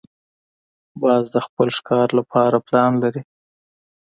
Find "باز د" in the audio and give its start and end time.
1.01-1.37